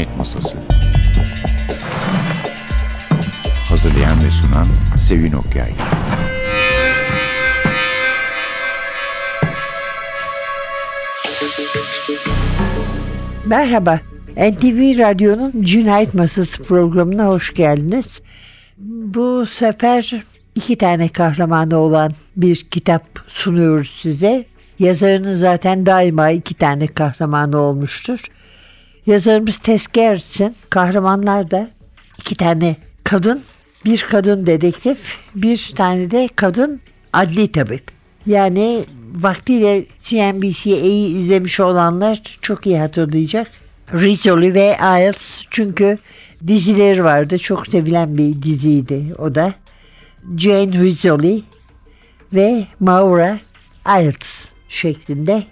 Cinayet 0.00 0.18
Masası 0.18 0.58
Hazırlayan 3.68 4.24
ve 4.24 4.30
sunan 4.30 4.66
Sevin 4.98 5.32
Okyay 5.32 5.72
Merhaba, 13.46 14.00
NTV 14.36 14.98
Radyo'nun 14.98 15.62
Cinayet 15.62 16.14
Masası 16.14 16.62
programına 16.62 17.26
hoş 17.26 17.54
geldiniz. 17.54 18.20
Bu 19.14 19.46
sefer 19.46 20.22
iki 20.54 20.78
tane 20.78 21.08
kahramanı 21.08 21.76
olan 21.76 22.12
bir 22.36 22.56
kitap 22.56 23.04
sunuyoruz 23.28 23.98
size. 24.02 24.44
Yazarının 24.78 25.34
zaten 25.34 25.86
daima 25.86 26.30
iki 26.30 26.54
tane 26.54 26.86
kahramanı 26.86 27.58
olmuştur. 27.58 28.20
Yazarımız 29.06 29.58
Tess 29.58 29.86
Gerritsen, 29.86 30.54
kahramanlar 30.70 31.50
da 31.50 31.70
iki 32.18 32.34
tane 32.34 32.76
kadın, 33.04 33.42
bir 33.84 34.06
kadın 34.10 34.46
dedektif, 34.46 35.18
bir 35.34 35.72
tane 35.76 36.10
de 36.10 36.28
kadın 36.36 36.80
adli 37.12 37.52
tabip. 37.52 37.90
Yani 38.26 38.84
vaktiyle 39.14 39.84
CNBC'yi 39.98 41.16
izlemiş 41.16 41.60
olanlar 41.60 42.22
çok 42.42 42.66
iyi 42.66 42.78
hatırlayacak. 42.78 43.50
Rizzoli 43.92 44.54
ve 44.54 44.76
Isles 44.80 45.44
çünkü 45.50 45.98
dizileri 46.46 47.04
vardı. 47.04 47.38
Çok 47.38 47.66
sevilen 47.66 48.18
bir 48.18 48.42
diziydi 48.42 49.14
o 49.18 49.34
da. 49.34 49.54
Jane 50.36 50.72
Rizzoli 50.72 51.42
ve 52.32 52.66
Maura 52.80 53.40
Isles 53.86 54.52
şeklinde. 54.68 55.42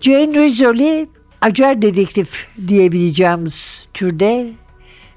Jane 0.00 0.44
Rizzoli 0.44 1.08
acar 1.40 1.82
dedektif 1.82 2.46
diyebileceğimiz 2.68 3.86
türde 3.94 4.50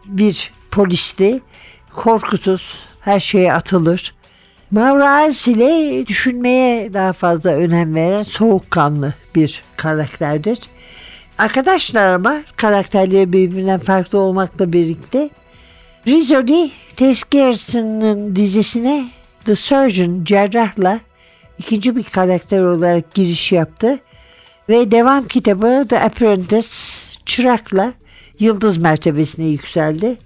bir 0.06 0.52
polisti. 0.72 1.42
Korkusuz, 1.94 2.84
her 3.02 3.20
şeye 3.20 3.54
atılır. 3.54 4.14
Isles 4.72 5.48
ile 5.48 6.08
düşünmeye 6.08 6.94
daha 6.94 7.14
fazla 7.14 7.50
önem 7.50 7.96
veren 7.96 8.24
soğukkanlı 8.24 9.14
bir 9.36 9.64
karakterdir. 9.78 10.60
Arkadaşlar 11.38 12.10
ama 12.10 12.44
karakterleri 12.56 13.34
birbirinden 13.34 13.80
farklı 13.80 14.20
olmakla 14.20 14.74
birlikte 14.74 15.30
Rizzoli 16.08 16.72
Tess 16.96 17.24
Gerrison'ın 17.30 18.36
dizisine 18.36 19.06
The 19.46 19.56
Surgeon 19.56 20.24
cerrahla 20.24 21.00
ikinci 21.58 21.96
bir 21.96 22.04
karakter 22.04 22.62
olarak 22.62 23.14
giriş 23.14 23.52
yaptı 23.52 24.00
ve 24.70 24.92
devam 24.92 25.28
kitabı 25.28 25.86
The 25.90 26.00
Apprentice 26.00 26.68
çırakla 27.26 27.94
yıldız 28.40 28.78
mertebesine 28.78 29.46
yükseldi. 29.46 30.18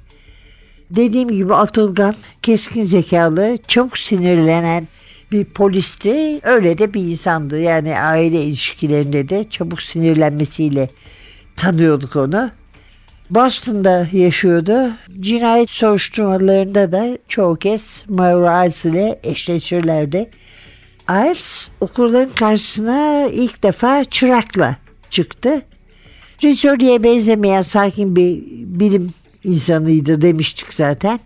Dediğim 0.89 1.29
gibi 1.29 1.55
atılgan, 1.55 2.15
keskin 2.41 2.85
zekalı, 2.85 3.57
çabuk 3.67 3.97
sinirlenen 3.97 4.87
bir 5.31 5.45
polisti. 5.45 6.39
Öyle 6.43 6.77
de 6.77 6.93
bir 6.93 7.01
insandı. 7.01 7.59
Yani 7.59 7.99
aile 7.99 8.43
ilişkilerinde 8.43 9.29
de 9.29 9.49
çabuk 9.49 9.81
sinirlenmesiyle 9.81 10.89
tanıyorduk 11.55 12.15
onu. 12.15 12.51
Boston'da 13.29 14.07
yaşıyordu. 14.11 14.91
Cinayet 15.19 15.69
soruşturmalarında 15.69 16.91
da 16.91 17.17
çoğu 17.27 17.55
kez 17.55 18.05
Iles 18.09 18.85
ile 18.85 19.19
eşleşirlerdi. 19.23 20.29
Iles 21.09 21.69
okulların 21.81 22.33
karşısına 22.35 23.27
ilk 23.31 23.63
defa 23.63 24.03
çırakla 24.03 24.75
çıktı. 25.09 25.61
Rizzoli'ye 26.43 27.03
benzemeyen 27.03 27.61
sakin 27.61 28.15
bir 28.15 28.43
bilim 28.79 29.13
insanıydı 29.43 30.21
demiştik 30.21 30.73
zaten. 30.73 31.19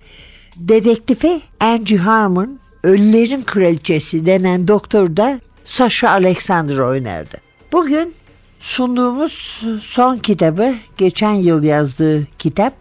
Dedektifi 0.56 1.42
Angie 1.60 1.98
Harmon, 1.98 2.60
Ölülerin 2.84 3.42
Kraliçesi 3.42 4.26
denen 4.26 4.68
doktor 4.68 5.18
da 5.18 5.40
Sasha 5.66 6.10
Alexander 6.10 6.78
oynardı. 6.78 7.38
Bugün 7.72 8.14
sunduğumuz 8.60 9.66
son 9.82 10.16
kitabı 10.16 10.76
geçen 10.98 11.34
yıl 11.34 11.64
yazdığı 11.64 12.28
kitap 12.40 12.74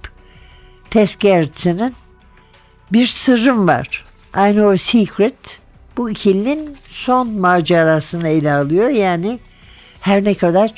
Tess 0.91 1.17
Gerritsen'in 1.17 1.95
Bir 2.93 3.07
Sırrım 3.07 3.69
Var 3.69 4.05
I 4.35 4.53
Know 4.53 4.73
a 4.73 4.77
Secret 4.77 5.61
bu 5.97 6.11
ikilinin 6.11 6.77
son 6.89 7.31
macerasını 7.31 8.29
ele 8.29 8.53
alıyor. 8.53 8.89
Yani 8.89 9.39
her 10.01 10.25
ne 10.25 10.35
kadar 10.35 10.75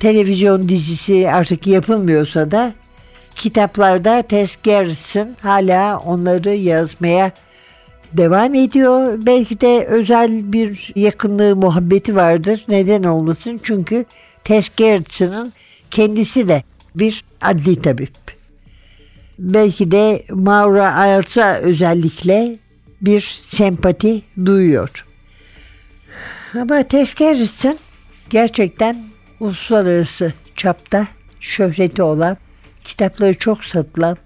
televizyon 0.00 0.68
dizisi 0.68 1.30
artık 1.30 1.66
yapılmıyorsa 1.66 2.50
da 2.50 2.74
kitaplarda 3.36 4.22
Tess 4.22 4.56
Gerritsen 4.62 5.36
hala 5.40 5.98
onları 5.98 6.54
yazmaya 6.54 7.32
devam 8.12 8.54
ediyor. 8.54 9.18
Belki 9.26 9.60
de 9.60 9.86
özel 9.86 10.52
bir 10.52 10.92
yakınlığı, 10.96 11.56
muhabbeti 11.56 12.16
vardır. 12.16 12.64
Neden 12.68 13.02
olmasın? 13.02 13.60
Çünkü 13.62 14.04
Tess 14.44 14.76
Gerritsen'ın 14.76 15.52
kendisi 15.90 16.48
de 16.48 16.62
bir 16.94 17.24
adli 17.40 17.82
tabip. 17.82 18.12
Belki 19.38 19.90
de 19.90 20.24
Maura 20.30 21.06
Iles'a 21.06 21.54
özellikle 21.54 22.58
bir 23.00 23.20
sempati 23.42 24.22
duyuyor. 24.44 25.04
Ama 26.54 26.82
Tess 26.82 27.14
Gerritsen 27.14 27.78
gerçekten 28.30 29.04
uluslararası 29.40 30.32
çapta 30.56 31.08
şöhreti 31.40 32.02
olan, 32.02 32.36
kitapları 32.84 33.38
çok 33.38 33.64
satılan, 33.64 34.16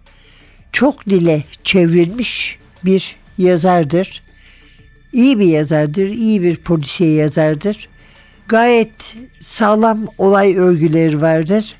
çok 0.72 1.10
dile 1.10 1.42
çevrilmiş 1.64 2.58
bir 2.84 3.16
yazardır. 3.38 4.22
İyi 5.12 5.38
bir 5.38 5.46
yazardır, 5.46 6.08
iyi 6.08 6.42
bir 6.42 6.56
polisiye 6.56 7.12
yazardır. 7.12 7.88
Gayet 8.48 9.16
sağlam 9.41 10.06
olay 10.18 10.56
örgüleri 10.56 11.20
vardır 11.22 11.74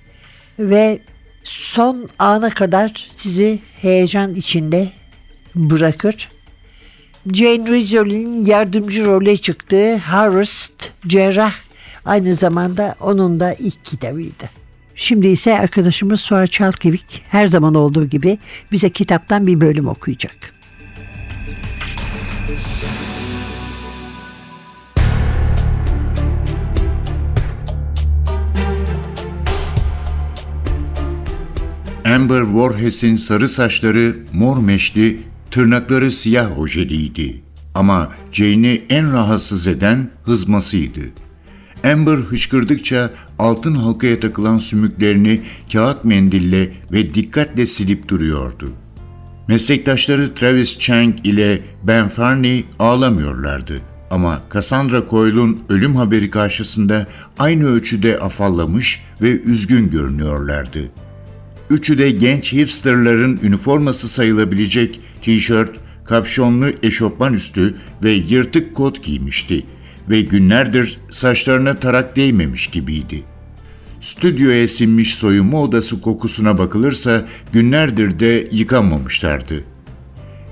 ve 0.59 0.99
son 1.45 2.09
ana 2.19 2.51
kadar 2.51 3.09
sizi 3.17 3.59
heyecan 3.81 4.35
içinde 4.35 4.89
bırakır. 5.55 6.29
Jane 7.33 7.71
Rizzoli'nin 7.71 8.47
yardımcı 8.47 9.05
role 9.07 9.37
çıktığı 9.37 9.97
Harvest 9.97 10.93
Cerrah 11.07 11.55
aynı 12.05 12.35
zamanda 12.35 12.95
onun 13.01 13.41
da 13.41 13.55
ilk 13.55 13.85
kitabıydı. 13.85 14.51
Şimdi 14.97 15.29
ise 15.29 15.59
arkadaşımız 15.59 16.21
Suat 16.21 16.53
Çalkevik 16.53 17.23
her 17.29 17.47
zaman 17.47 17.75
olduğu 17.75 18.05
gibi 18.07 18.39
bize 18.73 18.91
kitaptan 18.91 19.47
bir 19.47 19.61
bölüm 19.61 19.89
okuyacak. 19.89 20.55
Amber 32.05 32.41
Voorhees'in 32.41 33.17
sarı 33.17 33.49
saçları 33.49 34.17
mor 34.33 34.59
meşli, 34.59 35.21
tırnakları 35.55 36.13
siyah 36.13 36.59
ojeliydi. 36.59 37.43
Ama 37.75 38.13
Jane'i 38.33 38.83
en 38.91 39.13
rahatsız 39.13 39.67
eden 39.67 40.11
hızmasıydı. 40.25 41.01
Amber 41.85 42.17
hıçkırdıkça 42.17 43.11
altın 43.39 43.75
halkaya 43.75 44.21
takılan 44.21 44.59
sümüklerini 44.59 45.41
kağıt 45.73 46.05
mendille 46.05 46.73
ve 46.93 47.15
dikkatle 47.15 47.67
silip 47.67 48.09
duruyordu. 48.09 48.73
Meslektaşları 49.49 50.35
Travis 50.35 50.79
Chang 50.79 51.27
ile 51.27 51.63
Ben 51.83 52.09
Farney 52.09 52.65
ağlamıyorlardı. 52.79 53.81
Ama 54.11 54.41
Cassandra 54.55 55.03
Coyle'un 55.11 55.59
ölüm 55.69 55.97
haberi 55.97 56.31
karşısında 56.31 57.07
aynı 57.39 57.67
ölçüde 57.67 58.19
afallamış 58.19 59.03
ve 59.23 59.41
üzgün 59.41 59.91
görünüyorlardı. 59.91 60.91
Üçü 61.75 61.99
de 61.99 62.11
genç 62.11 62.53
hipsterların 62.53 63.41
üniforması 63.43 64.09
sayılabilecek 64.09 65.01
tişört, 65.23 65.71
kapşonlu 66.05 66.67
eşofman 66.83 67.35
üstü 67.35 67.75
ve 68.03 68.13
yırtık 68.13 68.75
kot 68.75 69.03
giymişti 69.03 69.67
ve 70.11 70.23
günlerdir 70.23 70.99
saçlarına 71.11 71.77
tarak 71.77 72.17
değmemiş 72.17 72.67
gibiydi. 72.67 73.23
Stüdyoya 74.01 74.69
sinmiş 74.69 75.15
soyunma 75.15 75.63
odası 75.63 76.01
kokusuna 76.01 76.59
bakılırsa 76.59 77.27
günlerdir 77.53 78.21
de 78.21 78.49
yıkanmamışlardı. 78.53 79.65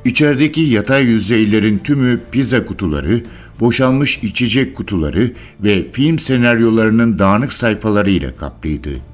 İçerideki 0.04 0.60
yatay 0.60 1.04
yüzeylerin 1.04 1.78
tümü 1.78 2.20
pizza 2.32 2.64
kutuları, 2.64 3.22
boşalmış 3.60 4.18
içecek 4.22 4.76
kutuları 4.76 5.32
ve 5.60 5.92
film 5.92 6.18
senaryolarının 6.18 7.18
dağınık 7.18 7.52
sayfalarıyla 7.52 8.36
kaplıydı. 8.36 9.11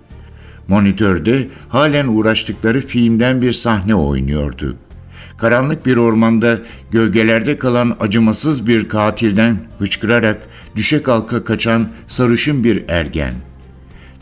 Monitörde 0.69 1.49
halen 1.69 2.07
uğraştıkları 2.07 2.81
filmden 2.81 3.43
bir 3.43 3.53
sahne 3.53 3.95
oynuyordu. 3.95 4.77
Karanlık 5.39 5.87
bir 5.87 5.97
ormanda 5.97 6.59
gölgelerde 6.91 7.57
kalan 7.57 7.97
acımasız 8.01 8.67
bir 8.67 8.89
katilden 8.89 9.57
hıçkırarak 9.79 10.49
düşe 10.77 11.03
kalka 11.03 11.45
kaçan 11.45 11.89
sarışın 12.07 12.65
bir 12.65 12.85
ergen. 12.89 13.35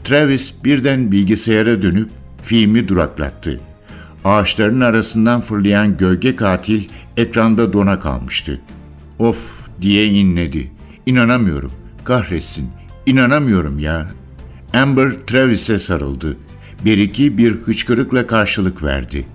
Travis 0.04 0.64
birden 0.64 1.12
bilgisayara 1.12 1.82
dönüp 1.82 2.08
filmi 2.42 2.88
duraklattı. 2.88 3.60
Ağaçların 4.24 4.80
arasından 4.80 5.40
fırlayan 5.40 5.96
gölge 5.96 6.36
katil 6.36 6.88
ekranda 7.16 7.72
dona 7.72 7.98
kalmıştı. 7.98 8.60
Of 9.18 9.60
diye 9.80 10.06
inledi. 10.06 10.72
İnanamıyorum. 11.06 11.72
Kahretsin. 12.04 12.70
İnanamıyorum 13.06 13.78
ya. 13.78 14.08
Amber 14.76 15.10
Travis'e 15.26 15.78
sarıldı. 15.78 16.36
Bir 16.84 16.98
iki 16.98 17.38
bir 17.38 17.52
hıçkırıkla 17.52 18.26
karşılık 18.26 18.82
verdi. 18.82 19.26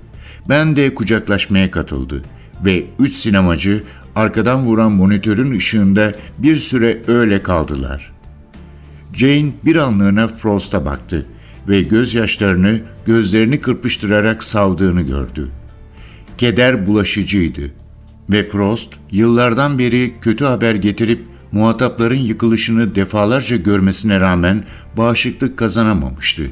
Ben 0.50 0.76
de 0.76 0.94
kucaklaşmaya 0.96 1.72
katıldı 1.72 2.22
ve 2.66 2.84
üç 3.00 3.14
sinemacı 3.14 3.84
arkadan 4.16 4.66
vuran 4.66 4.92
monitörün 4.92 5.58
ışığında 5.58 6.14
bir 6.38 6.56
süre 6.56 7.02
öyle 7.08 7.44
kaldılar. 7.44 8.12
Jane 9.14 9.52
bir 9.66 9.76
anlığına 9.76 10.28
Frost'a 10.28 10.86
baktı 10.86 11.26
ve 11.68 11.82
gözyaşlarını 11.82 12.80
gözlerini 13.06 13.60
kırpıştırarak 13.60 14.44
savdığını 14.44 15.02
gördü. 15.02 15.48
Keder 16.38 16.88
bulaşıcıydı 16.88 17.62
ve 18.30 18.48
Frost 18.48 18.94
yıllardan 19.12 19.80
beri 19.80 20.14
kötü 20.22 20.46
haber 20.46 20.76
getirip 20.76 21.31
muhatapların 21.52 22.20
yıkılışını 22.20 22.96
defalarca 22.96 23.58
görmesine 23.58 24.20
rağmen 24.20 24.64
bağışıklık 24.98 25.58
kazanamamıştı. 25.58 26.44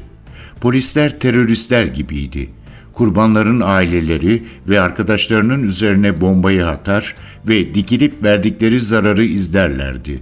Polisler 0.60 1.18
teröristler 1.18 1.86
gibiydi. 1.86 2.50
Kurbanların 2.92 3.60
aileleri 3.64 4.44
ve 4.68 4.80
arkadaşlarının 4.80 5.62
üzerine 5.62 6.20
bombayı 6.20 6.66
atar 6.66 7.14
ve 7.48 7.74
dikilip 7.74 8.22
verdikleri 8.22 8.80
zararı 8.80 9.24
izlerlerdi. 9.24 10.20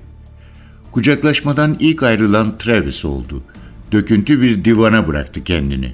Kucaklaşmadan 0.93 1.77
ilk 1.81 2.03
ayrılan 2.03 2.59
Travis 2.59 3.05
oldu. 3.05 3.43
Döküntü 3.93 4.43
bir 4.43 4.65
divana 4.65 5.09
bıraktı 5.09 5.45
kendini. 5.45 5.93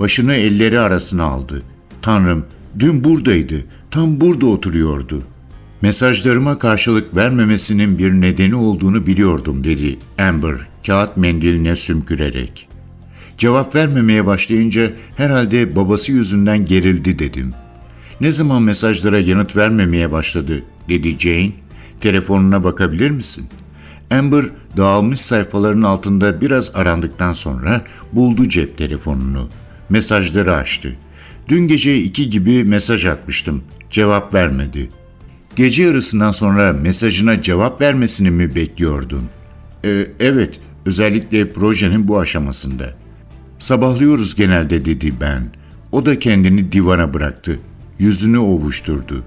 Başını 0.00 0.34
elleri 0.34 0.80
arasına 0.80 1.24
aldı. 1.24 1.62
Tanrım, 2.02 2.46
dün 2.78 3.04
buradaydı, 3.04 3.64
tam 3.90 4.20
burada 4.20 4.46
oturuyordu. 4.46 5.22
Mesajlarıma 5.84 6.58
karşılık 6.58 7.16
vermemesinin 7.16 7.98
bir 7.98 8.12
nedeni 8.12 8.54
olduğunu 8.54 9.06
biliyordum 9.06 9.64
dedi 9.64 9.98
Amber 10.18 10.56
kağıt 10.86 11.16
mendiline 11.16 11.76
sümkürerek. 11.76 12.68
Cevap 13.38 13.74
vermemeye 13.74 14.26
başlayınca 14.26 14.92
herhalde 15.16 15.76
babası 15.76 16.12
yüzünden 16.12 16.64
gerildi 16.64 17.18
dedim. 17.18 17.54
Ne 18.20 18.32
zaman 18.32 18.62
mesajlara 18.62 19.18
yanıt 19.18 19.56
vermemeye 19.56 20.12
başladı 20.12 20.62
dedi 20.88 21.18
Jane. 21.18 21.52
Telefonuna 22.00 22.64
bakabilir 22.64 23.10
misin? 23.10 23.46
Amber 24.10 24.44
dağılmış 24.76 25.20
sayfaların 25.20 25.82
altında 25.82 26.40
biraz 26.40 26.76
arandıktan 26.76 27.32
sonra 27.32 27.82
buldu 28.12 28.48
cep 28.48 28.78
telefonunu. 28.78 29.48
Mesajları 29.88 30.54
açtı. 30.54 30.96
Dün 31.48 31.68
gece 31.68 31.98
iki 31.98 32.30
gibi 32.30 32.64
mesaj 32.64 33.06
atmıştım. 33.06 33.62
Cevap 33.90 34.34
vermedi. 34.34 34.88
Gece 35.56 35.82
yarısından 35.82 36.30
sonra 36.30 36.72
mesajına 36.72 37.42
cevap 37.42 37.80
vermesini 37.80 38.30
mi 38.30 38.54
bekliyordun? 38.54 39.22
Ee, 39.84 40.06
evet, 40.20 40.60
özellikle 40.86 41.50
projenin 41.50 42.08
bu 42.08 42.18
aşamasında. 42.18 42.94
Sabahlıyoruz 43.58 44.34
genelde 44.34 44.84
dedi 44.84 45.14
ben. 45.20 45.52
O 45.92 46.06
da 46.06 46.18
kendini 46.18 46.72
divana 46.72 47.14
bıraktı. 47.14 47.58
Yüzünü 47.98 48.38
ovuşturdu. 48.38 49.24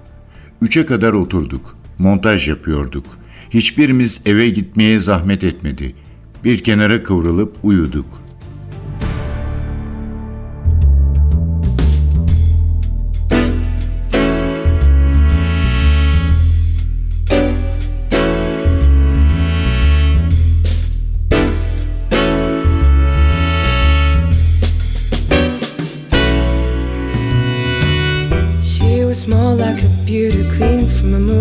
Üçe 0.62 0.86
kadar 0.86 1.12
oturduk. 1.12 1.76
Montaj 1.98 2.48
yapıyorduk. 2.48 3.06
Hiçbirimiz 3.50 4.20
eve 4.26 4.48
gitmeye 4.48 5.00
zahmet 5.00 5.44
etmedi. 5.44 5.94
Bir 6.44 6.58
kenara 6.58 7.02
kıvrılıp 7.02 7.56
uyuduk. 7.62 8.06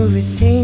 receive. 0.05 0.56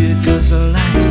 Because 0.00 0.50
I 0.52 0.72
like 0.72 1.09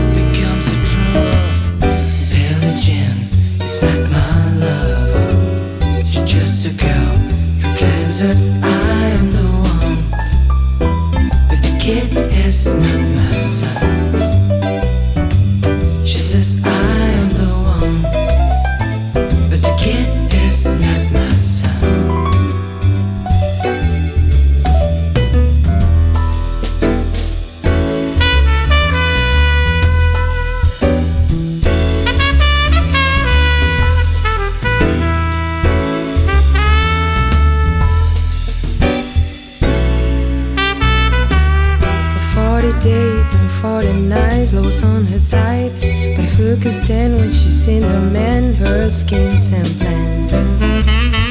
40 44.19 44.35
nights, 44.35 44.53
love 44.53 44.65
was 44.65 44.83
on 44.83 45.05
her 45.05 45.19
side. 45.19 45.71
But 46.15 46.25
who 46.35 46.57
can 46.57 46.73
stand 46.73 47.15
when 47.15 47.31
she's 47.31 47.63
seen 47.63 47.81
the 47.81 48.09
man, 48.11 48.53
her 48.55 48.89
skins 48.89 49.51
and 49.51 49.65
plans? 49.79 50.33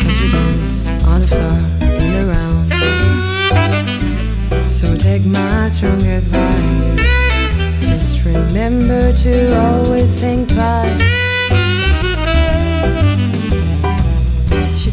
Cause 0.02 0.20
we 0.20 0.28
dance 0.30 0.88
on 1.04 1.20
the 1.20 1.26
floor 1.26 1.58
in 1.80 2.12
the 2.12 2.24
round. 2.34 2.72
So 4.70 4.96
take 4.96 5.24
my 5.24 5.68
strong 5.68 6.02
advice. 6.02 7.02
Just 7.80 8.24
remember 8.24 9.12
to 9.12 9.56
always 9.56 10.20
think 10.20 10.48
twice. 10.48 11.87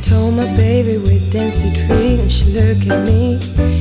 Told 0.09 0.35
my 0.35 0.45
baby 0.55 0.97
with 0.99 1.31
dancing 1.31 1.73
treat 1.73 2.19
and 2.19 2.31
she 2.31 2.45
looked 2.51 2.85
at 2.87 3.07
me 3.07 3.39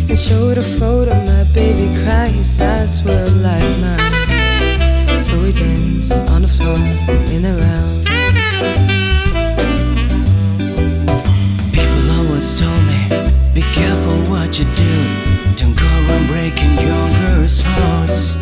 and 0.09 0.19
showed 0.19 0.57
a 0.57 0.63
photo 0.63 1.11
of 1.11 1.27
my 1.27 1.45
baby 1.53 1.85
cry 2.03 2.27
his 2.29 2.63
eyes 2.63 3.05
were 3.05 3.29
like 3.45 3.63
mine 3.85 5.21
so 5.21 5.37
we 5.43 5.53
danced 5.53 6.27
on 6.31 6.41
the 6.41 6.49
floor 6.49 6.81
in 7.29 7.45
a 7.45 7.53
round 7.61 8.05
People 11.77 12.05
always 12.17 12.59
told 12.59 12.83
me, 12.89 13.01
be 13.53 13.61
careful 13.77 14.17
what 14.33 14.59
you 14.59 14.65
do. 14.65 14.95
Don't 15.57 15.77
go 15.77 15.91
around 16.09 16.27
breaking 16.27 16.75
young 16.77 17.13
girls' 17.27 17.61
hearts. 17.63 18.33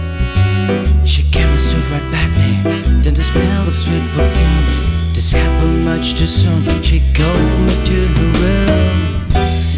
She 1.04 1.22
came 1.32 1.48
and 1.48 1.60
stood 1.60 1.84
right 1.90 2.06
by 2.14 2.26
me. 2.38 3.02
Then 3.02 3.14
the 3.14 3.22
smell 3.24 3.66
of 3.66 3.76
sweet 3.76 4.06
perfume. 4.14 4.91
Happened 5.32 5.84
much 5.84 6.14
too 6.14 6.26
soon. 6.26 6.62
She 6.82 7.00
called 7.16 7.60
me 7.66 7.74
to 7.88 7.98
her 8.16 8.28
room. 8.40 8.92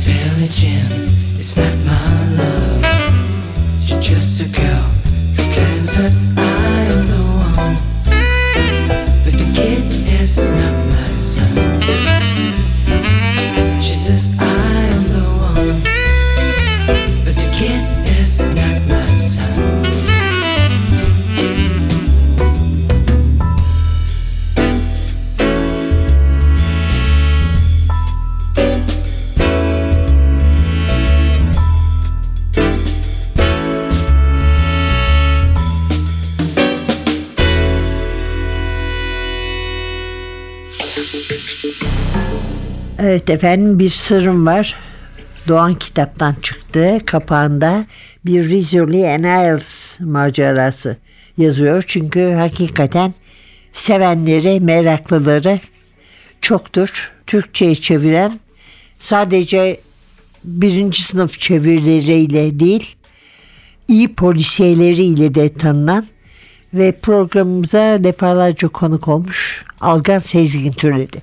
Billie 0.05 0.49
Jean 0.49 1.07
is 1.39 1.57
not 1.57 1.75
my 1.87 2.19
love. 2.39 2.85
She's 3.81 3.99
just 3.99 4.41
a 4.41 4.49
girl 4.61 4.85
who 5.37 5.43
claims 5.55 5.95
that 5.97 6.24
Evet 43.07 43.31
efendim 43.31 43.79
bir 43.79 43.91
sırrım 43.91 44.47
var. 44.47 44.77
Doğan 45.49 45.75
kitaptan 45.75 46.35
çıktı. 46.43 46.99
Kapağında 47.07 47.87
bir 48.27 48.49
Rizzoli 48.49 49.09
and 49.09 49.25
Isles 49.25 50.01
macerası 50.01 50.97
yazıyor. 51.39 51.85
Çünkü 51.87 52.33
hakikaten 52.33 53.15
sevenleri, 53.73 54.61
meraklıları 54.61 55.59
çoktur. 56.41 57.13
Türkçe'ye 57.27 57.75
çeviren 57.75 58.41
sadece 58.99 59.81
birinci 60.45 61.03
sınıf 61.03 61.41
çevirileriyle 61.41 62.61
değil, 62.61 62.97
iyi 63.89 64.15
polisiyeleriyle 64.15 65.35
de 65.35 65.55
tanınan 65.55 66.07
ve 66.75 66.93
programımıza 66.93 68.05
defalarca 68.05 68.69
konuk 68.69 69.09
olmuş 69.09 69.65
Algan 69.81 70.19
Sezgin 70.19 70.73
türedi. 70.73 71.23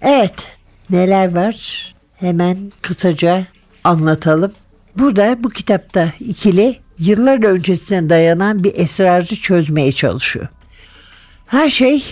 Evet, 0.00 0.56
neler 0.90 1.34
var? 1.34 1.94
Hemen 2.16 2.72
kısaca 2.82 3.46
anlatalım. 3.84 4.52
Burada 4.98 5.44
bu 5.44 5.50
kitapta 5.50 6.12
ikili 6.20 6.78
yıllar 6.98 7.44
öncesine 7.44 8.08
dayanan 8.08 8.64
bir 8.64 8.72
esrarı 8.74 9.36
çözmeye 9.36 9.92
çalışıyor. 9.92 10.48
Her 11.46 11.70
şey 11.70 12.04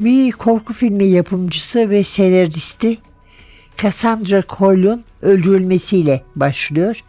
bir 0.00 0.32
korku 0.32 0.72
filmi 0.72 1.04
yapımcısı 1.04 1.90
ve 1.90 2.04
senaristi 2.04 2.98
Cassandra 3.76 4.42
Coyle'un 4.58 5.04
öldürülmesiyle 5.22 6.22
başlıyor. 6.36 7.00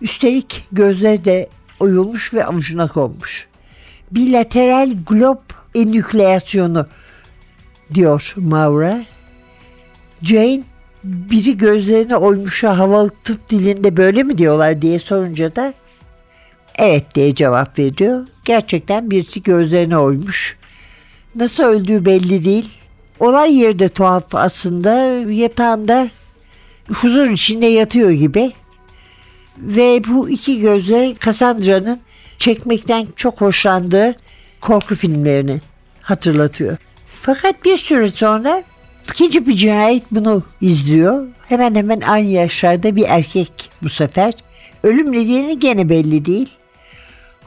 Üstelik 0.00 0.66
gözler 0.72 1.24
de 1.24 1.48
oyulmuş 1.80 2.34
ve 2.34 2.44
avucuna 2.44 2.88
konmuş. 2.88 3.46
Bilateral 4.10 4.90
glob 5.06 5.38
enükleasyonu 5.74 6.86
diyor 7.94 8.34
Maura. 8.36 9.04
Jane 10.22 10.62
biri 11.04 11.58
gözlerine 11.58 12.16
oymuşa 12.16 12.78
havalı 12.78 13.10
tıp 13.24 13.50
dilinde 13.50 13.96
böyle 13.96 14.22
mi 14.22 14.38
diyorlar 14.38 14.82
diye 14.82 14.98
sorunca 14.98 15.56
da 15.56 15.74
evet 16.78 17.14
diye 17.14 17.34
cevap 17.34 17.78
veriyor. 17.78 18.26
Gerçekten 18.44 19.10
birisi 19.10 19.42
gözlerine 19.42 19.98
oymuş. 19.98 20.56
Nasıl 21.34 21.62
öldüğü 21.62 22.04
belli 22.04 22.44
değil. 22.44 22.70
Olay 23.20 23.56
yeri 23.58 23.78
de 23.78 23.88
tuhaf 23.88 24.34
aslında. 24.34 24.90
Yatağında 25.30 26.08
huzur 26.92 27.30
içinde 27.30 27.66
yatıyor 27.66 28.10
gibi. 28.10 28.52
Ve 29.58 30.02
bu 30.08 30.30
iki 30.30 30.60
gözle 30.60 31.14
Cassandra'nın 31.24 32.00
çekmekten 32.38 33.06
çok 33.16 33.40
hoşlandığı 33.40 34.14
korku 34.60 34.94
filmlerini 34.94 35.60
hatırlatıyor. 36.00 36.76
Fakat 37.22 37.64
bir 37.64 37.76
süre 37.76 38.08
sonra 38.08 38.64
ikinci 39.10 39.46
bir 39.46 39.54
cinayet 39.54 40.02
bunu 40.10 40.42
izliyor. 40.60 41.26
Hemen 41.48 41.74
hemen 41.74 42.00
aynı 42.00 42.28
yaşlarda 42.28 42.96
bir 42.96 43.04
erkek 43.08 43.70
bu 43.82 43.88
sefer. 43.88 44.34
Ölüm 44.82 45.12
nedeni 45.12 45.58
gene 45.58 45.88
belli 45.88 46.24
değil. 46.24 46.48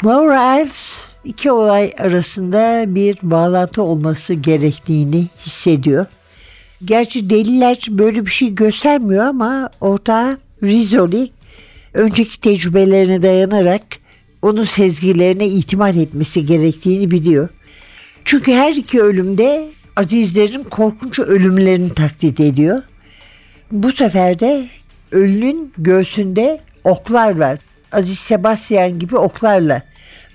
Maura 0.01 0.61
Iles 0.61 1.01
iki 1.23 1.51
olay 1.51 1.93
arasında 1.97 2.85
bir 2.95 3.17
bağlantı 3.21 3.81
olması 3.81 4.33
gerektiğini 4.33 5.25
hissediyor. 5.45 6.05
Gerçi 6.85 7.29
deliller 7.29 7.85
böyle 7.89 8.25
bir 8.25 8.31
şey 8.31 8.55
göstermiyor 8.55 9.25
ama 9.25 9.69
ortağı 9.81 10.37
Rizzoli 10.63 11.29
önceki 11.93 12.39
tecrübelerine 12.41 13.21
dayanarak 13.21 13.81
onun 14.41 14.63
sezgilerine 14.63 15.47
itimat 15.47 15.95
etmesi 15.95 16.45
gerektiğini 16.45 17.11
biliyor. 17.11 17.49
Çünkü 18.25 18.53
her 18.53 18.71
iki 18.71 19.01
ölümde 19.01 19.69
Azizlerin 19.97 20.63
korkunç 20.63 21.19
ölümlerini 21.19 21.93
taklit 21.93 22.39
ediyor. 22.39 22.83
Bu 23.71 23.91
sefer 23.91 24.39
de 24.39 24.67
ölünün 25.11 25.73
göğsünde 25.77 26.59
oklar 26.83 27.37
var. 27.37 27.59
Aziz 27.91 28.19
Sebastian 28.19 28.99
gibi 28.99 29.17
oklarla 29.17 29.81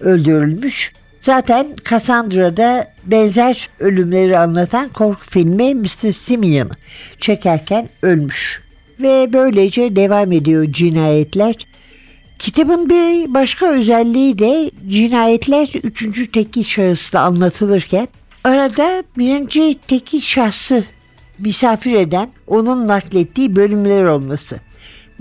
öldürülmüş. 0.01 0.93
Zaten 1.21 1.67
Cassandra'da 1.91 2.89
benzer 3.05 3.69
ölümleri 3.79 4.39
anlatan 4.39 4.89
korku 4.89 5.31
filmi 5.31 5.75
Mr. 5.75 6.13
Simeon 6.13 6.71
çekerken 7.19 7.89
ölmüş. 8.03 8.63
Ve 9.01 9.33
böylece 9.33 9.97
devam 9.97 10.33
ediyor 10.33 10.67
cinayetler. 10.73 11.55
Kitabın 12.39 12.91
bir 12.91 13.35
başka 13.35 13.67
özelliği 13.67 14.39
de 14.39 14.71
cinayetler 14.89 15.71
üçüncü 15.83 16.33
tekil 16.33 16.65
şahısla 16.65 17.21
anlatılırken 17.21 18.09
arada 18.45 19.03
birinci 19.19 19.79
tekil 19.89 20.21
şahsı 20.21 20.85
misafir 21.39 21.93
eden 21.93 22.29
onun 22.47 22.89
naklettiği 22.89 23.57
bölümler 23.57 24.05
olması. 24.05 24.61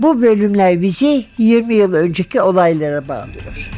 Bu 0.00 0.22
bölümler 0.22 0.82
bizi 0.82 1.24
20 1.38 1.74
yıl 1.74 1.94
önceki 1.94 2.40
olaylara 2.40 3.08
bağlıyor. 3.08 3.70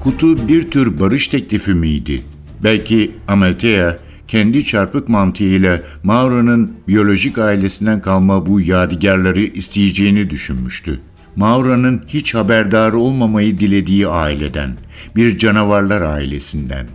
Kutu 0.00 0.48
bir 0.48 0.70
tür 0.70 1.00
barış 1.00 1.28
teklifi 1.28 1.74
miydi? 1.74 2.22
Belki 2.64 3.10
Amalthea 3.28 3.98
kendi 4.34 4.64
çarpık 4.64 5.08
mantığıyla 5.08 5.80
Maura'nın 6.02 6.72
biyolojik 6.88 7.38
ailesinden 7.38 8.00
kalma 8.00 8.46
bu 8.46 8.60
yadigarları 8.60 9.40
isteyeceğini 9.40 10.30
düşünmüştü. 10.30 11.00
Maura'nın 11.36 12.02
hiç 12.08 12.34
haberdar 12.34 12.92
olmamayı 12.92 13.58
dilediği 13.58 14.08
aileden, 14.08 14.76
bir 15.16 15.38
canavarlar 15.38 16.00
ailesinden. 16.00 16.86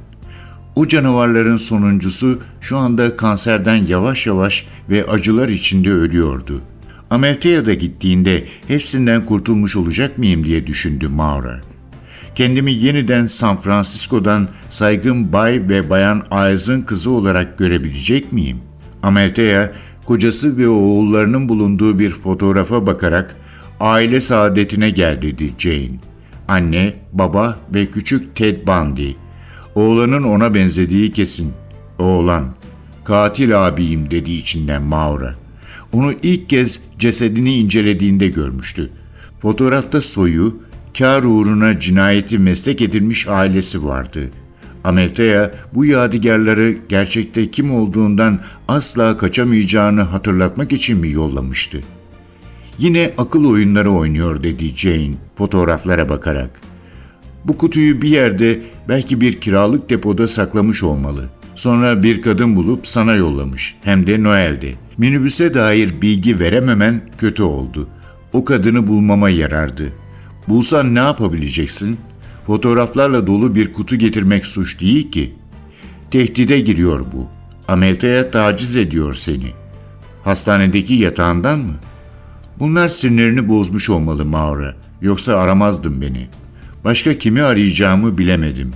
O 0.75 0.87
canavarların 0.87 1.57
sonuncusu 1.57 2.41
şu 2.61 2.77
anda 2.77 3.15
kanserden 3.15 3.85
yavaş 3.87 4.27
yavaş 4.27 4.67
ve 4.89 5.03
acılar 5.03 5.49
içinde 5.49 5.91
ölüyordu. 5.91 6.61
Amalthea'da 7.09 7.73
gittiğinde 7.73 8.45
hepsinden 8.67 9.25
kurtulmuş 9.25 9.75
olacak 9.75 10.17
mıyım 10.17 10.43
diye 10.43 10.67
düşündü 10.67 11.07
Maura. 11.07 11.61
Kendimi 12.39 12.71
yeniden 12.71 13.27
San 13.27 13.57
Francisco'dan 13.57 14.47
saygın 14.69 15.33
bay 15.33 15.69
ve 15.69 15.89
bayan 15.89 16.23
Ayaz'ın 16.31 16.81
kızı 16.81 17.11
olarak 17.11 17.57
görebilecek 17.57 18.33
miyim? 18.33 18.57
Amalthea, 19.03 19.71
kocası 20.05 20.57
ve 20.57 20.67
oğullarının 20.69 21.49
bulunduğu 21.49 21.99
bir 21.99 22.11
fotoğrafa 22.11 22.87
bakarak 22.87 23.35
aile 23.79 24.21
saadetine 24.21 24.89
gel 24.89 25.21
dedi 25.21 25.51
Jane. 25.57 25.99
Anne, 26.47 26.93
baba 27.13 27.59
ve 27.73 27.85
küçük 27.85 28.35
Ted 28.35 28.67
Bundy. 28.67 29.11
Oğlanın 29.75 30.23
ona 30.23 30.55
benzediği 30.55 31.11
kesin. 31.11 31.53
Oğlan, 31.97 32.45
katil 33.03 33.67
abiyim 33.67 34.11
dedi 34.11 34.31
içinden 34.31 34.81
Maura. 34.81 35.35
Onu 35.93 36.13
ilk 36.23 36.49
kez 36.49 36.81
cesedini 36.99 37.55
incelediğinde 37.55 38.27
görmüştü. 38.27 38.89
Fotoğrafta 39.41 40.01
soyu, 40.01 40.68
kar 40.99 41.23
uğruna 41.23 41.79
cinayeti 41.79 42.39
meslek 42.39 42.81
edilmiş 42.81 43.27
ailesi 43.27 43.85
vardı. 43.85 44.29
Ameltea 44.83 45.51
bu 45.73 45.85
yadigarları 45.85 46.77
gerçekte 46.89 47.51
kim 47.51 47.73
olduğundan 47.73 48.39
asla 48.67 49.17
kaçamayacağını 49.17 50.01
hatırlatmak 50.01 50.71
için 50.71 50.97
mi 50.97 51.11
yollamıştı? 51.11 51.79
Yine 52.77 53.11
akıl 53.17 53.45
oyunları 53.45 53.91
oynuyor 53.91 54.43
dedi 54.43 54.65
Jane 54.75 55.13
fotoğraflara 55.37 56.09
bakarak. 56.09 56.61
Bu 57.45 57.57
kutuyu 57.57 58.01
bir 58.01 58.09
yerde 58.09 58.61
belki 58.89 59.21
bir 59.21 59.41
kiralık 59.41 59.89
depoda 59.89 60.27
saklamış 60.27 60.83
olmalı. 60.83 61.29
Sonra 61.55 62.03
bir 62.03 62.21
kadın 62.21 62.55
bulup 62.55 62.87
sana 62.87 63.15
yollamış. 63.15 63.75
Hem 63.83 64.07
de 64.07 64.23
Noel'de. 64.23 64.73
Minibüse 64.97 65.53
dair 65.53 66.01
bilgi 66.01 66.39
verememen 66.39 67.01
kötü 67.17 67.43
oldu. 67.43 67.87
O 68.33 68.45
kadını 68.45 68.87
bulmama 68.87 69.29
yarardı. 69.29 69.93
Bulsan 70.49 70.95
ne 70.95 70.99
yapabileceksin? 70.99 71.97
Fotoğraflarla 72.47 73.27
dolu 73.27 73.55
bir 73.55 73.73
kutu 73.73 73.95
getirmek 73.95 74.45
suç 74.45 74.81
değil 74.81 75.11
ki. 75.11 75.35
Tehdide 76.11 76.59
giriyor 76.59 77.05
bu. 77.13 77.27
Amelta'ya 77.67 78.31
taciz 78.31 78.75
ediyor 78.75 79.13
seni. 79.13 79.51
Hastanedeki 80.23 80.93
yatağından 80.93 81.59
mı? 81.59 81.73
Bunlar 82.59 82.87
sinirlerini 82.87 83.47
bozmuş 83.47 83.89
olmalı 83.89 84.25
Maura. 84.25 84.75
Yoksa 85.01 85.37
aramazdın 85.37 86.01
beni. 86.01 86.27
Başka 86.85 87.17
kimi 87.17 87.41
arayacağımı 87.41 88.17
bilemedim. 88.17 88.71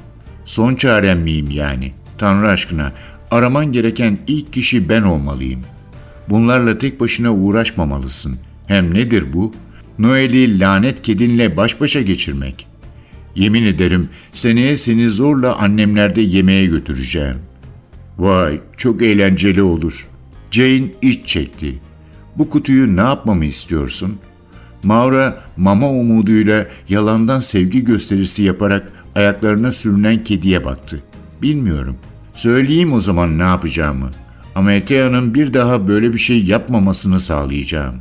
Son 0.46 0.76
çarem 0.76 1.20
miyim 1.20 1.50
yani? 1.52 1.94
Tanrı 2.18 2.50
aşkına 2.50 2.92
araman 3.32 3.72
gereken 3.72 4.20
ilk 4.28 4.54
kişi 4.54 4.90
ben 4.90 5.02
olmalıyım. 5.02 5.62
Bunlarla 6.30 6.78
tek 6.78 7.00
başına 7.00 7.34
uğraşmamalısın. 7.34 8.38
Hem 8.68 8.94
nedir 8.94 9.34
bu? 9.34 9.54
Noel'i 10.00 10.60
lanet 10.60 11.02
kedinle 11.02 11.58
baş 11.58 11.82
başa 11.82 12.02
geçirmek. 12.02 12.68
Yemin 13.36 13.64
ederim 13.64 14.10
seneye 14.32 14.78
seni 14.78 15.10
zorla 15.10 15.56
annemlerde 15.56 16.22
yemeğe 16.22 16.66
götüreceğim. 16.66 17.38
Vay 18.18 18.62
çok 18.78 19.02
eğlenceli 19.02 19.62
olur. 19.62 20.08
Jane 20.52 20.86
iç 21.02 21.26
çekti. 21.26 21.80
Bu 22.38 22.50
kutuyu 22.50 22.96
ne 22.96 23.02
yapmamı 23.02 23.46
istiyorsun? 23.46 24.20
Maura 24.84 25.44
mama 25.58 25.90
umuduyla 25.90 26.68
yalandan 26.90 27.40
sevgi 27.40 27.84
gösterisi 27.84 28.44
yaparak 28.44 28.94
ayaklarına 29.16 29.72
sürünen 29.72 30.24
kediye 30.24 30.66
baktı. 30.66 31.04
Bilmiyorum. 31.42 31.98
Söyleyeyim 32.34 32.94
o 32.94 33.00
zaman 33.00 33.40
ne 33.40 33.44
yapacağımı. 33.44 34.12
Ameltea'nın 34.56 35.34
bir 35.34 35.54
daha 35.54 35.88
böyle 35.88 36.14
bir 36.14 36.18
şey 36.18 36.44
yapmamasını 36.44 37.20
sağlayacağım. 37.20 37.96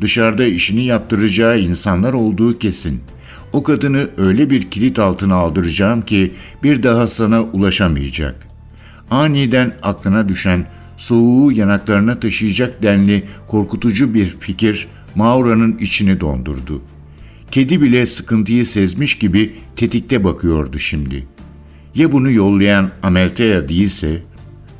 Dışarıda 0.00 0.44
işini 0.44 0.84
yaptıracağı 0.84 1.60
insanlar 1.60 2.12
olduğu 2.12 2.58
kesin. 2.58 3.00
O 3.52 3.62
kadını 3.62 4.10
öyle 4.18 4.50
bir 4.50 4.70
kilit 4.70 4.98
altına 4.98 5.34
aldıracağım 5.34 6.02
ki 6.02 6.34
bir 6.62 6.82
daha 6.82 7.06
sana 7.06 7.42
ulaşamayacak. 7.42 8.48
Aniden 9.10 9.74
aklına 9.82 10.28
düşen, 10.28 10.66
soğuğu 10.96 11.52
yanaklarına 11.52 12.20
taşıyacak 12.20 12.82
denli 12.82 13.24
korkutucu 13.46 14.14
bir 14.14 14.36
fikir 14.40 14.88
Maura'nın 15.14 15.78
içini 15.78 16.20
dondurdu. 16.20 16.82
Kedi 17.50 17.82
bile 17.82 18.06
sıkıntıyı 18.06 18.66
sezmiş 18.66 19.18
gibi 19.18 19.56
tetikte 19.76 20.24
bakıyordu 20.24 20.78
şimdi. 20.78 21.26
Ya 21.94 22.12
bunu 22.12 22.30
yollayan 22.30 22.90
Ameltea 23.02 23.68
değilse? 23.68 24.22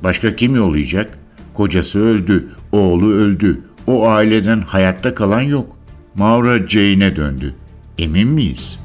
Başka 0.05 0.37
kim 0.37 0.57
yollayacak? 0.57 1.19
Kocası 1.55 2.01
öldü, 2.01 2.49
oğlu 2.73 3.13
öldü. 3.13 3.68
O 3.88 4.09
aileden 4.09 4.61
hayatta 4.61 5.14
kalan 5.14 5.40
yok. 5.40 5.66
Maura 6.14 6.68
Jane'e 6.68 7.16
döndü. 7.16 7.54
Emin 7.99 8.28
miyiz?'' 8.28 8.78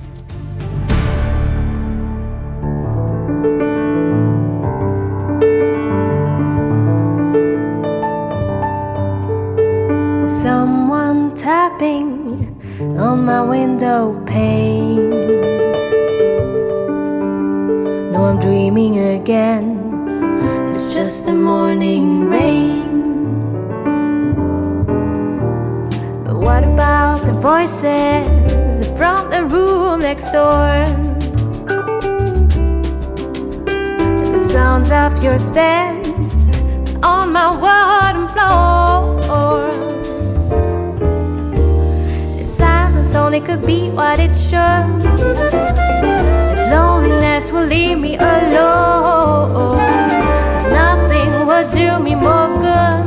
Someone 10.27 11.35
tapping 11.35 12.09
on 12.99 13.25
my 13.25 13.41
window 13.41 14.25
pane. 14.25 15.09
No, 18.11 18.25
I'm 18.25 18.39
dreaming 18.39 18.97
again. 18.97 19.65
It's 20.69 20.95
just 20.95 21.25
the 21.25 21.33
morning 21.33 22.29
rain. 22.31 22.82
The 27.25 27.33
voices 27.33 28.27
from 28.97 29.29
the 29.29 29.43
room 29.45 29.99
next 29.99 30.31
door? 30.31 30.85
The 34.31 34.37
sounds 34.37 34.91
of 34.91 35.23
your 35.23 35.37
steps 35.37 36.09
on 37.03 37.31
my 37.31 37.49
wooden 37.63 38.27
floor. 38.33 39.71
The 42.37 42.45
silence 42.45 43.15
only 43.15 43.39
could 43.39 43.65
be 43.65 43.89
what 43.89 44.19
it 44.19 44.35
should. 44.35 45.03
If 46.53 46.71
loneliness 46.71 47.51
will 47.51 47.65
leave 47.65 47.99
me 47.99 48.15
alone, 48.17 49.77
nothing 50.71 51.47
will 51.47 51.69
do 51.71 51.99
me 51.99 52.15
more 52.15 52.47
good 52.59 53.03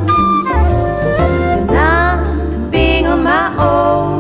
than 1.19 1.67
not 1.67 2.71
being 2.71 3.07
on 3.07 3.23
my 3.23 3.55
own. 3.59 4.16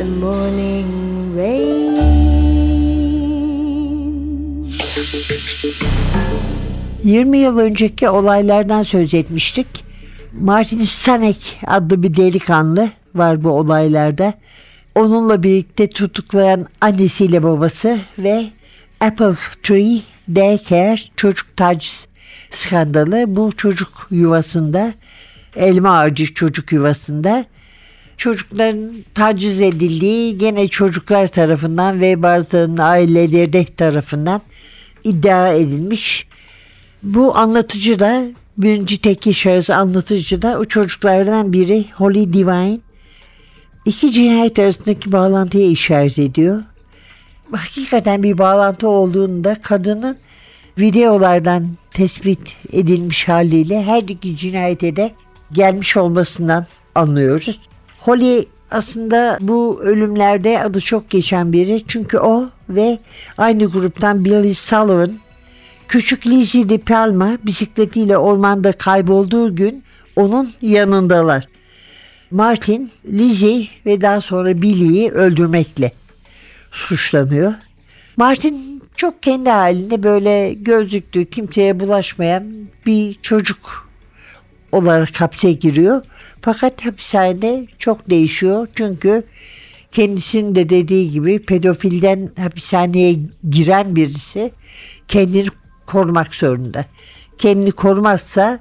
A 0.00 0.04
morning 0.04 0.86
rain. 1.36 1.98
20 7.04 7.38
yıl 7.38 7.58
önceki 7.58 8.08
olaylardan 8.08 8.82
söz 8.82 9.14
etmiştik. 9.14 9.66
Martin 10.40 10.78
Sanek 10.78 11.60
adlı 11.66 12.02
bir 12.02 12.16
delikanlı 12.16 12.90
var 13.14 13.44
bu 13.44 13.50
olaylarda. 13.50 14.34
Onunla 14.94 15.42
birlikte 15.42 15.90
tutuklayan 15.90 16.66
annesiyle 16.80 17.42
babası 17.42 17.98
ve 18.18 18.46
Apple 19.00 19.34
Tree 19.62 20.00
Daycare 20.28 21.00
çocuk 21.16 21.56
taciz 21.56 22.06
skandalı 22.50 23.24
bu 23.26 23.52
çocuk 23.56 24.06
yuvasında 24.10 24.94
elma 25.56 25.98
ağacı 25.98 26.34
çocuk 26.34 26.72
yuvasında 26.72 27.44
çocukların 28.18 29.04
taciz 29.14 29.60
edildiği 29.60 30.38
gene 30.38 30.68
çocuklar 30.68 31.26
tarafından 31.26 32.00
ve 32.00 32.22
bazılarının 32.22 32.76
aileleri 32.76 33.64
tarafından 33.64 34.40
iddia 35.04 35.52
edilmiş. 35.52 36.26
Bu 37.02 37.36
anlatıcı 37.36 37.98
da 37.98 38.24
birinci 38.58 39.00
teki 39.00 39.34
şahıs 39.34 39.70
anlatıcı 39.70 40.42
da 40.42 40.58
o 40.58 40.64
çocuklardan 40.64 41.52
biri 41.52 41.84
Holly 41.94 42.32
Divine 42.32 42.80
iki 43.84 44.12
cinayet 44.12 44.58
arasındaki 44.58 45.12
bağlantıya 45.12 45.66
işaret 45.66 46.18
ediyor. 46.18 46.62
Hakikaten 47.52 48.22
bir 48.22 48.38
bağlantı 48.38 48.88
olduğunda 48.88 49.56
kadının 49.62 50.16
videolardan 50.78 51.68
tespit 51.90 52.56
edilmiş 52.72 53.28
haliyle 53.28 53.82
her 53.82 54.02
iki 54.02 54.36
cinayete 54.36 54.96
de 54.96 55.12
gelmiş 55.52 55.96
olmasından 55.96 56.66
anlıyoruz. 56.94 57.60
Holly 57.98 58.46
aslında 58.70 59.38
bu 59.40 59.80
ölümlerde 59.82 60.62
adı 60.62 60.80
çok 60.80 61.10
geçen 61.10 61.52
biri 61.52 61.82
çünkü 61.88 62.18
o 62.18 62.50
ve 62.68 62.98
aynı 63.38 63.64
gruptan 63.64 64.24
Billy 64.24 64.54
Sullivan 64.54 65.10
küçük 65.88 66.26
Lizzie 66.26 66.68
de 66.68 66.78
Palma 66.78 67.38
bisikletiyle 67.46 68.18
ormanda 68.18 68.72
kaybolduğu 68.72 69.56
gün 69.56 69.84
onun 70.16 70.50
yanındalar. 70.62 71.48
Martin, 72.30 72.90
Lizzie 73.06 73.68
ve 73.86 74.00
daha 74.00 74.20
sonra 74.20 74.62
Billy'yi 74.62 75.10
öldürmekle 75.10 75.92
suçlanıyor. 76.72 77.54
Martin 78.16 78.82
çok 78.96 79.22
kendi 79.22 79.50
halinde 79.50 80.02
böyle 80.02 80.54
gözlüklü 80.54 81.24
kimseye 81.24 81.80
bulaşmayan 81.80 82.44
bir 82.86 83.14
çocuk 83.22 83.88
olarak 84.72 85.20
hapse 85.20 85.52
giriyor. 85.52 86.02
Fakat 86.52 86.84
hapishanede 86.84 87.66
çok 87.78 88.10
değişiyor. 88.10 88.66
Çünkü 88.74 89.22
kendisinin 89.92 90.54
de 90.54 90.68
dediği 90.68 91.10
gibi 91.10 91.38
pedofilden 91.38 92.30
hapishaneye 92.38 93.18
giren 93.50 93.96
birisi 93.96 94.52
kendini 95.08 95.48
korumak 95.86 96.34
zorunda. 96.34 96.84
Kendini 97.38 97.72
korumazsa 97.72 98.58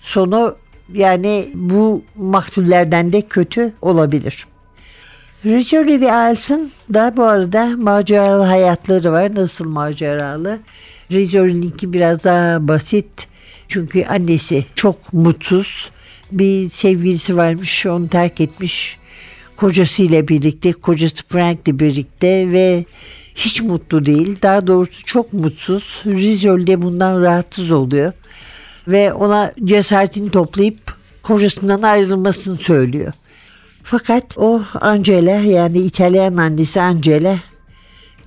sonu 0.00 0.56
yani 0.92 1.50
bu 1.54 2.02
maktullerden 2.14 3.12
de 3.12 3.22
kötü 3.22 3.72
olabilir. 3.82 4.46
Rizoli 5.44 6.00
ve 6.00 6.12
Als'ın 6.12 6.70
da 6.94 7.16
bu 7.16 7.24
arada 7.24 7.66
maceralı 7.76 8.42
hayatları 8.42 9.12
var. 9.12 9.34
Nasıl 9.34 9.68
maceralı? 9.68 10.58
Rizoli'ninki 11.12 11.92
biraz 11.92 12.24
daha 12.24 12.68
basit. 12.68 13.28
Çünkü 13.68 14.04
annesi 14.04 14.66
çok 14.74 15.12
mutsuz. 15.12 15.95
Bir 16.32 16.68
sevgilisi 16.68 17.36
varmış, 17.36 17.86
onu 17.86 18.08
terk 18.08 18.40
etmiş. 18.40 18.98
Kocasıyla 19.56 20.28
birlikte, 20.28 20.72
kocası 20.72 21.22
Frank'le 21.28 21.66
birlikte 21.66 22.52
ve 22.52 22.84
hiç 23.34 23.62
mutlu 23.62 24.06
değil. 24.06 24.36
Daha 24.42 24.66
doğrusu 24.66 25.04
çok 25.04 25.32
mutsuz. 25.32 26.02
Rizoli 26.06 26.66
de 26.66 26.82
bundan 26.82 27.22
rahatsız 27.22 27.70
oluyor. 27.70 28.12
Ve 28.88 29.12
ona 29.12 29.52
cesaretini 29.64 30.30
toplayıp 30.30 30.78
kocasından 31.22 31.82
ayrılmasını 31.82 32.56
söylüyor. 32.56 33.12
Fakat 33.82 34.38
o 34.38 34.62
Angela 34.80 35.30
yani 35.30 35.78
İtalyan 35.78 36.36
annesi 36.36 36.80
Angela 36.80 37.38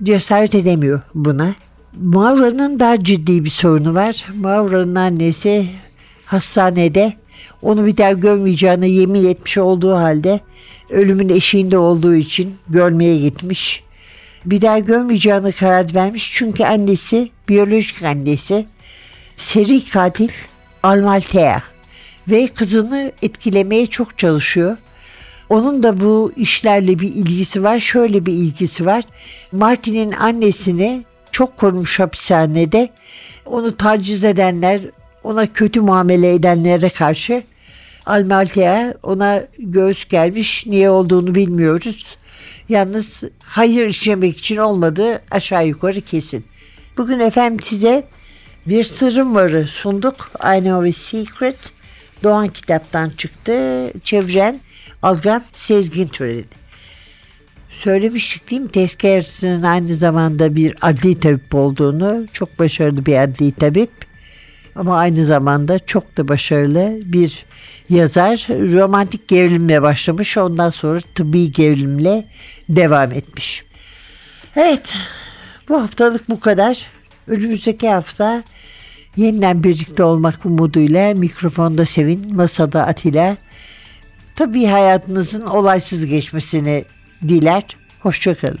cesaret 0.02 0.54
edemiyor 0.54 1.00
buna. 1.14 1.54
Maura'nın 2.02 2.80
daha 2.80 3.04
ciddi 3.04 3.44
bir 3.44 3.50
sorunu 3.50 3.94
var. 3.94 4.26
Maura'nın 4.34 4.94
annesi 4.94 5.66
hastanede 6.24 7.14
onu 7.62 7.86
bir 7.86 7.96
daha 7.96 8.12
görmeyeceğine 8.12 8.88
yemin 8.88 9.28
etmiş 9.28 9.58
olduğu 9.58 9.94
halde 9.94 10.40
ölümün 10.90 11.28
eşiğinde 11.28 11.78
olduğu 11.78 12.14
için 12.14 12.54
görmeye 12.68 13.18
gitmiş. 13.18 13.82
Bir 14.44 14.60
daha 14.60 14.78
görmeyeceğine 14.78 15.52
karar 15.52 15.94
vermiş 15.94 16.32
çünkü 16.34 16.64
annesi, 16.64 17.30
biyolojik 17.48 18.02
annesi 18.02 18.66
seri 19.36 19.84
katil 19.84 20.28
Almaltea 20.82 21.62
ve 22.28 22.46
kızını 22.48 23.12
etkilemeye 23.22 23.86
çok 23.86 24.18
çalışıyor. 24.18 24.76
Onun 25.48 25.82
da 25.82 26.00
bu 26.00 26.32
işlerle 26.36 26.98
bir 26.98 27.08
ilgisi 27.08 27.62
var. 27.62 27.80
Şöyle 27.80 28.26
bir 28.26 28.32
ilgisi 28.32 28.86
var. 28.86 29.04
Martin'in 29.52 30.12
annesini 30.12 31.04
çok 31.32 31.56
korumuş 31.56 32.00
hapishanede. 32.00 32.90
Onu 33.46 33.76
taciz 33.76 34.24
edenler, 34.24 34.80
ona 35.24 35.52
kötü 35.52 35.80
muamele 35.80 36.34
edenlere 36.34 36.90
karşı 36.90 37.42
Almaltea 38.06 38.94
ona 39.02 39.44
göğüs 39.58 40.08
gelmiş. 40.08 40.66
Niye 40.66 40.90
olduğunu 40.90 41.34
bilmiyoruz. 41.34 42.16
Yalnız 42.68 43.22
hayır 43.44 43.86
işlemek 43.86 44.38
için 44.38 44.56
olmadığı 44.56 45.22
aşağı 45.30 45.66
yukarı 45.66 46.00
kesin. 46.00 46.44
Bugün 46.96 47.18
efendim 47.18 47.60
size 47.60 48.04
bir 48.66 48.84
sırrım 48.84 49.34
varı 49.34 49.68
sunduk. 49.68 50.30
I 50.56 50.60
know 50.60 50.88
a 50.88 50.92
secret. 50.92 51.72
Doğan 52.22 52.48
kitaptan 52.48 53.10
çıktı. 53.10 53.52
Çeviren 54.04 54.60
Algan 55.02 55.42
Sezgin 55.52 56.08
Türedi. 56.08 56.60
Söylemiştik 57.70 58.50
değil 58.50 58.62
mi? 58.62 58.70
Tezkeresinin 58.70 59.62
aynı 59.62 59.96
zamanda 59.96 60.56
bir 60.56 60.76
adli 60.80 61.20
tabip 61.20 61.54
olduğunu. 61.54 62.26
Çok 62.32 62.58
başarılı 62.58 63.06
bir 63.06 63.16
adli 63.16 63.52
tabip. 63.52 64.09
Ama 64.76 64.98
aynı 64.98 65.24
zamanda 65.24 65.78
çok 65.78 66.16
da 66.16 66.28
başarılı 66.28 66.98
bir 67.04 67.44
yazar. 67.90 68.46
Romantik 68.48 69.28
gerilimle 69.28 69.82
başlamış. 69.82 70.36
Ondan 70.36 70.70
sonra 70.70 71.00
tıbbi 71.14 71.52
gerilimle 71.52 72.24
devam 72.68 73.12
etmiş. 73.12 73.64
Evet. 74.56 74.94
Bu 75.68 75.82
haftalık 75.82 76.30
bu 76.30 76.40
kadar. 76.40 76.86
Önümüzdeki 77.26 77.88
hafta 77.88 78.42
yeniden 79.16 79.64
birlikte 79.64 80.04
olmak 80.04 80.46
umuduyla 80.46 81.14
mikrofonda 81.14 81.86
Sevin, 81.86 82.36
masada 82.36 82.86
Atilla. 82.86 83.36
Tabii 84.36 84.66
hayatınızın 84.66 85.46
olaysız 85.46 86.06
geçmesini 86.06 86.84
diler. 87.28 87.64
Hoşçakalın. 88.00 88.60